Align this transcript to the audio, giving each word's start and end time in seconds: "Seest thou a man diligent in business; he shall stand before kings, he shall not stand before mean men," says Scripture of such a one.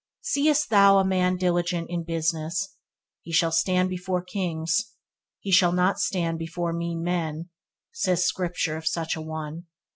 "Seest 0.23 0.71
thou 0.71 0.97
a 0.97 1.05
man 1.05 1.37
diligent 1.37 1.87
in 1.91 2.03
business; 2.03 2.75
he 3.21 3.31
shall 3.31 3.51
stand 3.51 3.87
before 3.87 4.23
kings, 4.23 4.95
he 5.39 5.51
shall 5.51 5.71
not 5.73 5.99
stand 5.99 6.39
before 6.39 6.73
mean 6.73 7.03
men," 7.03 7.51
says 7.91 8.25
Scripture 8.25 8.77
of 8.77 8.87
such 8.87 9.15
a 9.15 9.21
one. 9.21 9.65